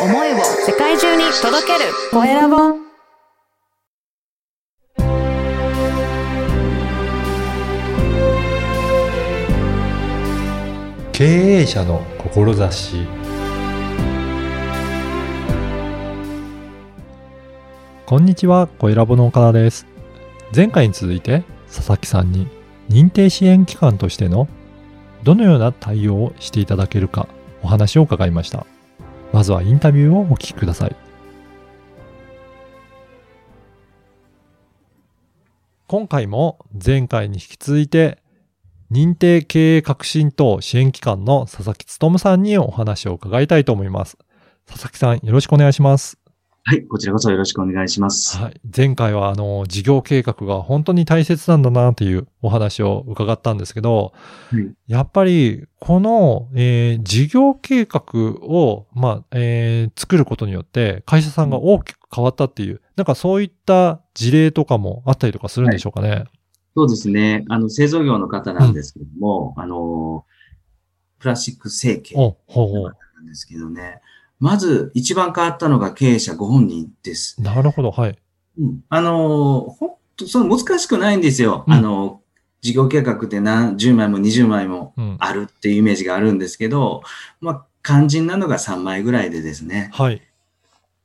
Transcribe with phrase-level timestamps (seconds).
[0.00, 2.56] 思いを世界中に届けるコエラボ
[11.12, 13.08] 経営者の志
[18.06, 19.84] こんにちは、コエラボの岡田です。
[20.54, 22.46] 前回に続いて、佐々木さんに
[22.88, 24.46] 認定支援機関としての
[25.24, 27.26] どのような対応をしていただけるか
[27.62, 28.64] お話を伺いました。
[29.38, 30.96] まずはインタビューをお聞きください。
[35.86, 38.18] 今回も前回に引き続いて
[38.90, 44.18] 認定経営革新等支援機関の佐々木努さんにお話を伺いたいと思います。
[44.66, 46.18] 佐々木さん、よろしくお願いします。
[46.68, 48.36] はい、こちらこそよろしくお願いします。
[48.36, 48.60] はい。
[48.76, 54.12] 前回は、あの、事業計画が本当に大切なんだなっていうお話を伺ったんですけど、
[54.50, 58.02] はいやっぱり、この、えー事業計画
[58.44, 66.24] を、まあ、えー作ることによって、会社さんが大きく変わったっていう、なんかそういった事例とかもあったりとかするんでしょうかね。
[66.76, 67.46] そうですね。
[67.48, 70.26] あの、製造業の方なんですけども、あの、
[71.18, 72.82] プラスチック成形お、ほうほう。
[72.82, 74.02] なんですけどね。
[74.40, 77.40] まず、一番変わったのが経営者ご本人です。
[77.42, 78.18] なるほど、はい。
[78.58, 81.64] うん、あの、ほんと、その難しくないんですよ。
[81.66, 82.20] うんあの、
[82.60, 85.16] 事業計画って何10枚も20枚もうん。
[85.20, 87.02] あるっていうイメージがあるんですけど、
[87.40, 90.22] まあ、肝心なのが3枚ぐらいでですね、はい。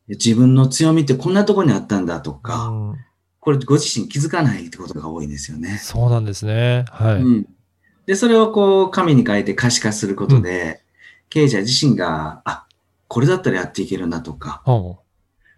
[0.08, 2.98] 自分の強みってこんなところにあったんだとか、うん
[3.44, 5.78] これご自身気づかないってことが多いですよね。
[5.82, 6.86] そうなんですね。
[6.90, 7.22] はい。
[7.22, 7.48] うん。
[8.06, 10.82] で、それをこう、紙に書いて可視化することで、
[11.30, 12.66] 経営者自身が、あ、
[13.08, 15.00] これだったらやっていけるなとか、ほ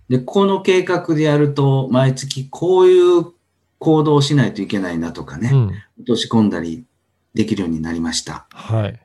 [0.09, 3.25] で、この計画でやると、毎月こういう
[3.79, 5.67] 行動をしないといけないなとかね、ううん。
[5.99, 6.85] 落とし込んだり
[7.33, 8.47] できるようになりました。
[8.51, 8.99] はい。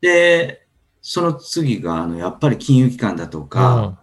[0.00, 0.66] で、
[1.00, 3.98] その次が、あの、やっぱり金融機関だとか、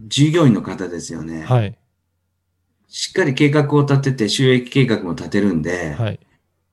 [0.00, 1.36] 従業員の方ですよね。
[1.36, 1.78] うんはい。
[2.88, 6.20] しっかり計画を立てて、収益計画も立てるんで、はい。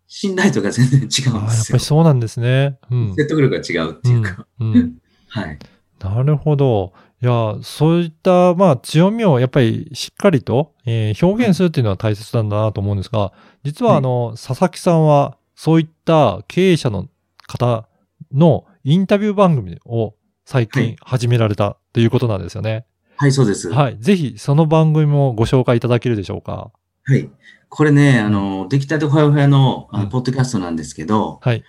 [0.07, 1.79] 信頼度が全然違うんですああ、やっぱより。
[1.79, 2.77] そうなんですね。
[2.91, 3.15] うん。
[3.15, 4.45] 説得力が違うっていうか。
[4.59, 4.97] うんうん
[5.31, 5.59] はい。
[5.99, 6.93] なるほど。
[7.21, 13.31] いや、そういった、まあ、強みをやっぱりしっかりと、えー表現するっていうのは大切なんだなと思うんですが、
[13.63, 17.07] 実ははいあの、佐々木さんは、そういった経営者の
[17.47, 17.87] 方
[18.33, 20.15] のインタビュー番組を
[20.45, 22.85] 最近はい始められたっていうことなんですよね。
[23.17, 23.69] はい、そうです。
[23.71, 23.97] はい。
[23.99, 26.71] ぜひ、その番組もご紹介いただけるでしょうか。
[27.03, 27.29] はい。
[27.69, 31.63] これね、あの、出来たてほやほやの、あうんの、ポッドキャストなんですけど、はい。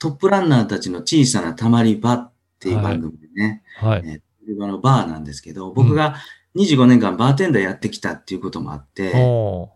[0.00, 4.02] トップランナーたちの小さなたまり場っていう番組でね、はい。
[4.04, 6.16] えーたまり場のバーなんですけど、僕が
[6.56, 9.68] 25年間バーテンダーやってきたっていうこともあって、おー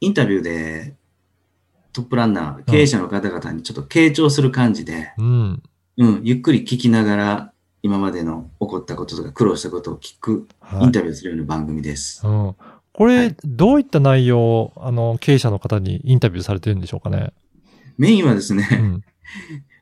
[0.00, 0.94] インタビューで
[1.92, 5.62] トップランナー、経営者の方々にちょっと傾聴する感じで、うん。
[5.96, 7.52] うん、ゆっくり聞きながら、
[7.82, 12.24] 今までの起こったこととか苦労したことを聞く、はいインタビューするような番組です。
[12.24, 12.56] うん。
[12.92, 17.32] これ、はいどういった内容を、あの、経営者の方にインタビューされてるんでしょうかね？
[17.96, 18.68] メインはですね、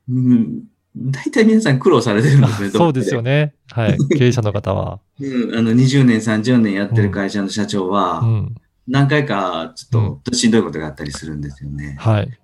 [0.08, 0.62] うん。
[0.96, 2.70] うん、大体皆さん苦労されてるんですね。
[2.74, 3.30] そうですよね。
[3.30, 3.54] ね。
[3.70, 3.98] はい。
[4.16, 5.00] 経営者の方は。
[5.20, 8.54] うん、あの、20年、30年やってる会社の社長は、うん。
[8.88, 11.96] 何回かちうんょっとしんどいことがあったりするんですよね。
[11.98, 12.38] はい。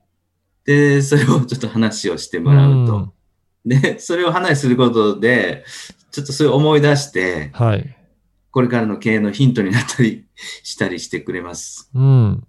[0.65, 3.13] で、それをちょっと話をしてもらうと。
[3.65, 5.65] で、それを話することで、
[6.11, 7.97] ちょっとそれを思い出して、はい。
[8.51, 10.27] これからの経営のヒントになったり
[10.63, 11.91] したりしてくれます。
[11.95, 12.47] うん。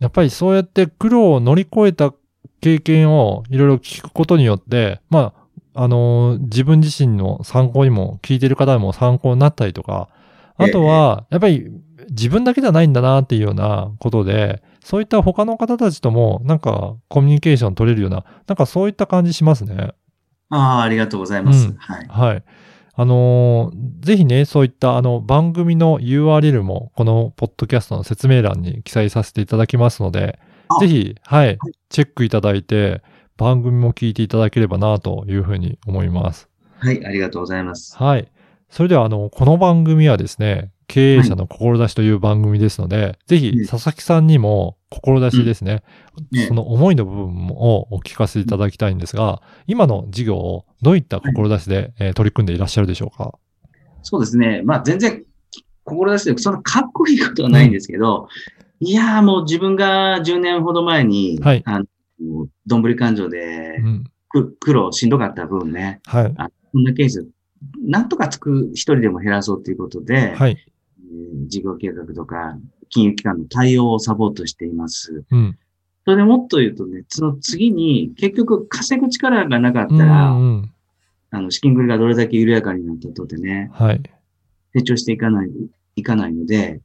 [0.00, 2.12] やっぱりそうやって苦労を乗り越えた
[2.66, 5.32] 経験をいろいろ聞くことによって、ま
[5.74, 10.08] あ、あのー自分自身の参考にも、聞いてる方も参考になったりとか、
[10.56, 11.70] あとは、やっぱり
[12.10, 19.92] 自分だけじゃないんだなっていうようなことで、そういった他の方たちとも、なんかコミュニケーション取れるような、なんかそういった感じしますね。
[20.50, 21.68] ああ、ありがとうございます。
[21.68, 22.06] うんはい。
[22.08, 22.44] はい。
[22.98, 33.02] あのーぜひね、そういったあの番組の URL もこのポッドキャストの説明欄に記載させていただきますので、あぜひ、はい、はいチェックいただいて、
[33.36, 36.48] 番組も聞いていただければなというふうに思います。
[36.78, 37.96] はい、ありがとうございます。
[37.96, 38.28] はい。
[38.68, 45.82] それでは、あの、この番組はですね、経営者の志という番組ですので、ぜひ、うん佐々木さんにも、志ですね、
[46.32, 53.38] ねその思いの部分をお聞かせいただきたいんですが、今の事業をどういった志で、えー取り組んでいらっしゃるでしょうか？
[54.02, 54.62] そうですね。
[54.64, 55.24] まあ全然、
[55.84, 58.28] 志でそんなかっこいいことはないんですけど、
[58.80, 61.86] いやーもう自分が10年ほど前に、はいあの、
[62.66, 64.04] どんぶり勘定でうん。
[64.28, 66.34] く苦労しんどかった分ね、はい。
[66.72, 67.26] こんなケース、
[67.80, 70.50] なんとかつく一人でも減らそうということで、はい。
[70.50, 72.58] えー事業計画とか、
[72.88, 75.24] 金融機関の対応をサポートしています。
[75.30, 75.58] うん。
[76.04, 80.72] それでもっと言うとね、その次に、結局稼ぐ力がなかっうんたら、うん。
[81.30, 84.02] あの、資金繰りがどれだけ緩やかになったとってね、はい。
[84.74, 85.50] 成長していかない、
[85.96, 86.80] いかないので、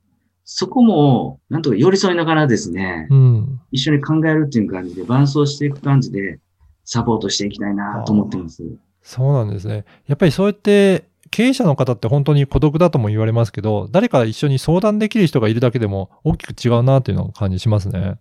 [0.53, 3.61] そこも、なんとか寄り添いながらですね、うん。
[3.71, 6.41] 一緒に考えるっていう感じで、伴走していく感じで、
[6.83, 8.61] サポートしていきたいなと思ってます。
[9.01, 9.85] そうなんですね。
[10.07, 18.19] やっぱりそうやって、経営者の方って本当に孤独だとも言われますけど、誰か一緒に相談できる人がいるだけでも大きく違うなっていうのを感じしますね。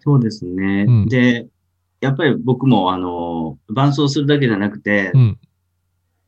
[0.00, 0.84] そうですね。
[0.86, 1.48] うんで、
[2.02, 5.38] やっぱり僕も、あの、伴走するだけじゃなくて、うん。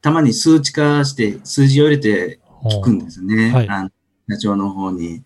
[0.01, 3.51] たまに数値化して、数字を入れて聞くんですね。
[3.51, 3.93] はい
[4.32, 5.23] 社長の方に。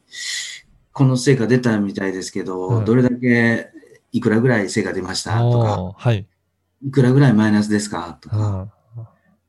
[0.93, 3.69] この成果出たみたいですけど、はいどれだけ、
[4.13, 5.39] いくらぐらい成果出ました？
[5.39, 6.27] とか、はい。
[6.83, 8.19] いくらぐらいマイナスですか？
[8.21, 8.73] とうか、ん。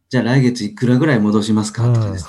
[0.09, 1.93] じゃあ来月いくらぐらい戻しますか？
[1.93, 2.27] とかです。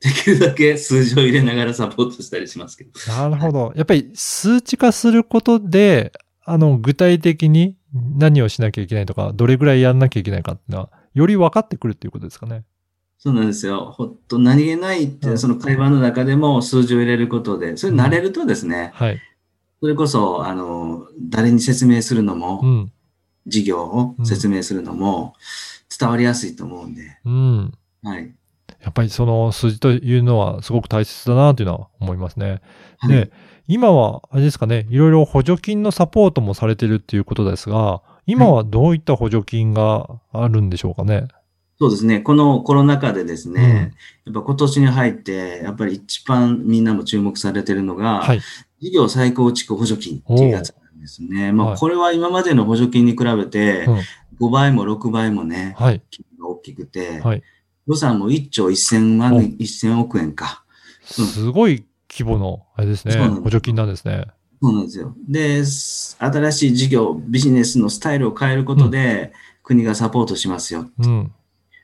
[0.00, 2.90] できるだけ数字を入れながらサポートしたりしますけど。
[3.08, 3.72] なるほど。
[3.74, 6.12] やっぱり数値化することで、
[6.44, 12.64] あの、具体的に何をしなきゃいけないとか、どれぐらいやんなきゃいけないかっていうのは、より分かってくるっていうことですかね。
[13.18, 13.92] そうなんですよ。
[13.96, 19.20] ほっと何気ないって、うんその会話の中でも数字を入れることで、それ慣れるとですね、はい。
[19.80, 22.92] それこそ、あの、誰に説明するのも、うん。
[23.46, 25.34] 事業を説明するのも
[25.96, 27.72] 伝わりやすいと思うんで、うん。
[28.02, 28.34] はい。
[28.82, 32.60] やっぱりその数字というのはすごく大切だなというのは思いますね。
[32.98, 33.30] はいで、
[33.68, 41.26] 今は、あれですかね、いろいろ補助金のサポートもされてるっていうことですが、今はどういった補助金があるんでしょうかね？
[41.78, 42.20] そうですね。
[42.20, 43.94] このコロナ禍でですね、
[44.24, 48.40] やっぱ今年に入って、やっぱり一番みんなも注目されてるのが、はい。
[48.80, 51.52] 事業再構築補助金っていうやつなんですね。
[51.52, 56.02] まはいあ、これは今までの補助金に比べてうん、5倍も6倍もね、はい。
[56.10, 57.42] 金が大きくて、はい。
[57.86, 60.64] 予算も1兆1000万、お1000億円か。
[61.18, 64.24] うんすごい規模の、あれですね補助金なんですね。
[64.62, 65.14] そうなんですよ。
[65.28, 69.32] で、す新しい事業、ビジネスのスタイルを変えることで、
[69.62, 70.88] 国がサポートしますよ。
[70.98, 71.32] うん。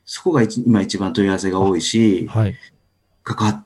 [0.05, 2.55] そこが一今一番問い合わせが多いし、はい。
[3.25, 3.65] 関わっ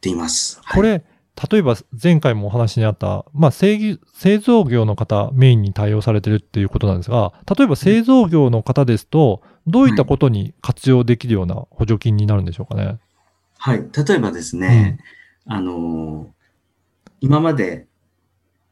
[0.00, 0.60] ています。
[0.72, 1.04] これ、
[1.50, 12.98] 例えば前回もお話にあった、まあ製ぎ製造業の方メインに対応されてるっていうことなんですが、例えば製造業の方ですと、どういったことに活用できるような補助金になるんでしょうかね？
[13.58, 13.78] はい。
[14.06, 14.98] 例えばですね、
[15.46, 16.34] あのー
[17.20, 17.86] 今まで、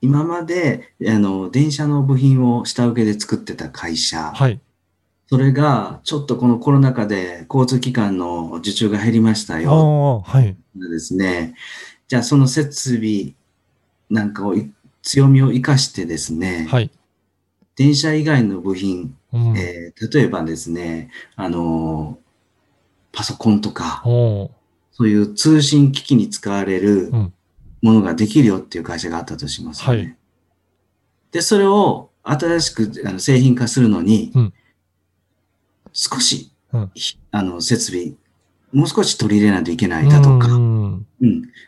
[0.03, 4.61] 今まで、あの、電車の部品を下請けで作ってた会社、はい。
[5.29, 10.25] それが、ちょっとこのコロナ禍で交通機関の受注が減りましたあよ。
[10.27, 10.57] あ、はい。
[10.75, 11.55] ですね。
[12.09, 13.35] じゃあ、その設備
[14.11, 14.71] なんかをい、
[15.03, 16.91] 強みを生かしてですね、はい。
[17.77, 19.57] 電車以外の部品、うん。
[19.57, 22.23] えー例えばですね、あのー
[23.15, 24.51] パソコンとか、そ
[25.01, 27.33] ういう通信機器に使われるうん
[27.83, 29.99] ものができるよっていう会社があったとしますよね。
[29.99, 30.17] はい
[31.33, 34.55] で、それを新しくあの製品化するのに、うん
[35.93, 38.13] 少し、うんひあの設備、
[38.73, 41.07] もう少し取り入れないといけないだとか、ううんん。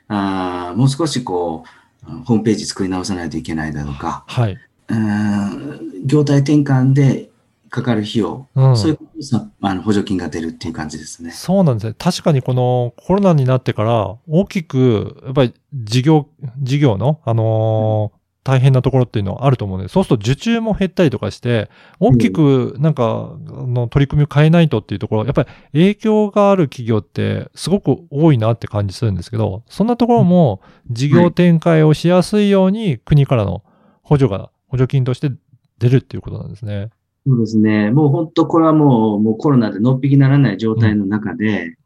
[0.08, 1.64] あーもう少しこ
[2.06, 4.58] う、ホームページ作り直さないといけないだとか、はい。
[4.88, 7.30] うん業態転換で
[7.70, 11.30] かかる費用、うんそういうことあの補助金が出るっていう感じですね。
[11.32, 11.94] そうなんですね。
[11.98, 16.28] 確かにこのコロナになってから大きく、やっぱり事業、
[16.60, 30.60] 事業の、あのー大変なところっていうのはあると思うので、そうすると受注も減ったりとかして、大きくなんか、あの取り組みを変えないとっていうところ、やっぱり影響がある企業ってすごく多いなって感じするんですけど、そんなところも
[30.90, 33.64] 事業展開をしやすいように国からの
[34.02, 35.32] 補助が、補助金として
[35.78, 36.90] 出るっていうことなんですね。
[37.26, 37.90] そうですね。
[37.90, 41.76] もう本当これはもう、もうコロナでのっぴきならない状態の中で、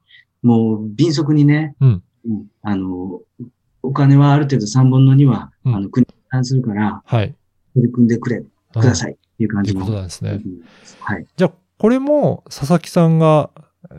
[0.42, 1.76] もう迅速にね、
[2.62, 3.20] あの、
[3.82, 5.74] お金はある程度3分の2は、うん。
[5.76, 6.06] あの、国
[6.44, 7.34] するから、はい。
[7.74, 8.42] 取り組んでくれ、
[8.72, 9.80] くださいっていう感じの。
[9.80, 10.40] ということなんですね。
[11.00, 11.26] はい。
[11.36, 13.50] じゃあ、これも、佐々木さんが、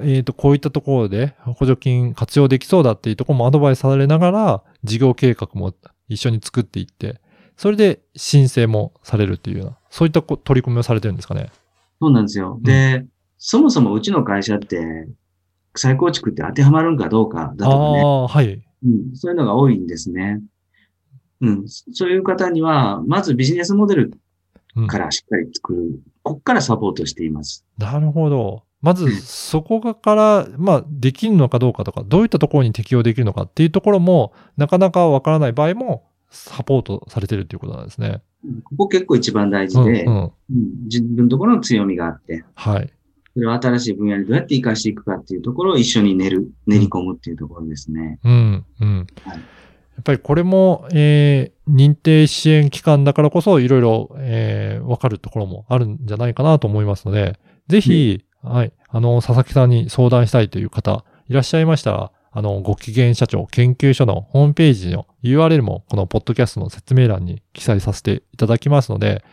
[0.01, 5.73] えっ、と、こういったところで補助金活用できそうだっていうところもアドバイスされながら、事業計画も
[6.07, 7.21] 一緒に作っていって、
[7.55, 11.49] それで申請もされるっていうような、そういったこ取り組みをされてるんですかね。
[12.01, 12.59] そうなんですよ。
[12.61, 13.05] で、
[13.37, 15.07] そもそもうちの会社って、
[15.75, 18.61] 再構築って当てはまるんかどうかだあとかね、あー、はい。
[18.83, 20.41] うん、そういうのが多いんですね。
[21.41, 24.13] うん、そういう方には、まずビジネスモデル
[24.75, 25.99] うんからしっかり作る。
[26.23, 27.65] こっからサポートしています。
[27.77, 28.63] なるほど。
[28.81, 38.21] まず、そこがから、まあ、できるのかどうかとか、どういったところに適用できるのかっていうところも、なかなかわからない場合も、サポートされてるっていうことなんですね。
[38.63, 40.23] ここ結構一番大事で、うん、うん。
[40.23, 40.33] うん
[40.85, 42.93] 自分のところの強みがあって、はい。
[43.33, 48.19] それを新しい分野にどうやって活かしていくかっていうところを一緒に練る、練り込むっていうところですね。
[48.23, 49.07] うん、うん。
[49.23, 49.39] はい
[49.99, 57.37] やっぱりこれも、えー認定支援機関だからこそ、いろいろ、えーわかるところもあるんじゃないかなと思いますので、
[57.67, 58.71] ぜひ、はい。
[58.87, 69.23] あの、佐々木さんに相談したいという方、いらっしゃいましたら、あの、ご機嫌社長研究所のホームページの URL もこのポッドキャストの説明欄に記載させていただきますので、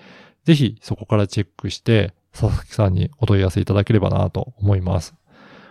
[0.44, 5.14] ぜひそこからチェックして、佐々木さんにお問い合わせいただければなと思います。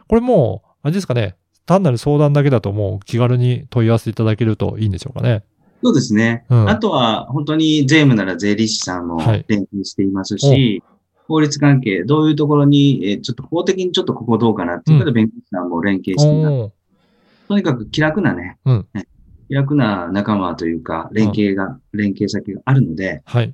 [0.07, 1.35] これもう、あれですかね、
[1.65, 5.43] 単なる相談だけだともう気軽に問い合わせいただけるといいんでしょうかね。
[5.83, 6.45] そうですね。
[6.49, 10.83] うんあとは、本当に税務なら税理士さんもはい連携していますし、
[11.27, 16.53] 法律関係、どういうところに、えーちょっと法的にちょっとここどうかなっていうことで、弁護士さんも連携しています。
[16.53, 16.71] おー
[17.47, 19.07] とにかく気楽なね、うんね
[19.47, 23.53] 気楽な仲間というか、連携が、連携先があるので、はい。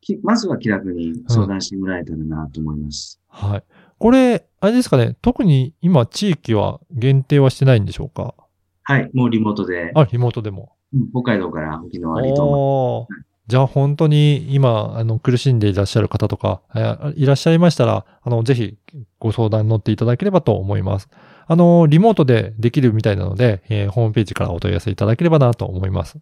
[0.00, 3.20] きまずは気楽に相談してもらえたらなと思います。
[3.28, 3.64] はい。
[3.98, 8.34] これ、あれですかね、特に今地域は限定はしてないんでしょうか？
[8.82, 9.10] はい。
[9.14, 10.72] もうリモートで、あ、リモートでも。
[10.92, 13.08] うん北海道から沖縄、離島
[13.46, 18.78] じゃあ本当に今、あの、苦しんでいらっしゃる方とか、えーいらっしゃいましたら、あの、ぜひ
[19.18, 21.08] ご相談に乗っていただければと思います。
[21.46, 26.18] あの、リモートでできるみたいなので、えーホームページからお問い合わせいただければなと思います。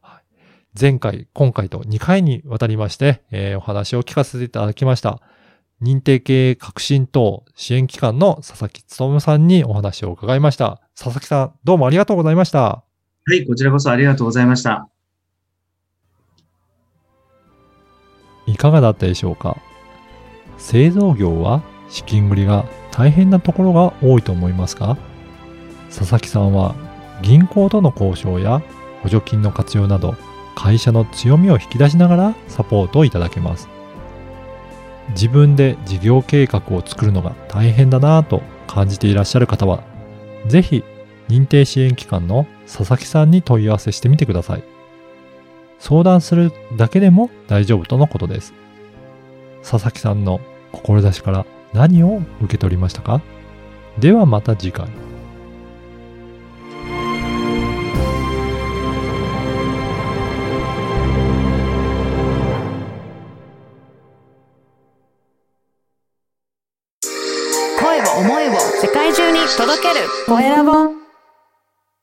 [0.00, 0.22] はい
[0.80, 5.20] 前回、今回と2回にわたりまして、えーお話を聞かせていただきました。
[5.82, 10.80] 認定系革新等支援機関の佐々木努さんにお話を伺いました。
[10.96, 12.84] 佐々木さん、どうもありがとうございました。
[13.24, 13.46] はい。
[13.46, 14.88] こちらこそありがとうございました。
[18.50, 19.56] いかがだったでしょうか
[20.58, 24.98] 製造業は資金繰りが大変なところが多いと思いますが
[25.88, 26.74] 佐々木さんは
[27.22, 28.62] 銀行との交渉や
[29.02, 30.16] 補助金の活用など
[30.54, 33.68] 会社の強みを引き出しながらサポートをいただけます
[35.10, 39.82] 自分で事業計画を作るのが大変だなぁと感じていらっしゃる方は
[40.46, 40.84] ぜひ
[41.28, 44.64] 認定支援機関の佐々木さんに問い合わせしてみてください
[45.78, 48.52] 相談するだけでも大丈夫とのことです。
[49.62, 50.40] 佐々木さんの
[50.72, 53.22] 志から何を受け取りましたか？
[53.98, 54.88] ではまた次回。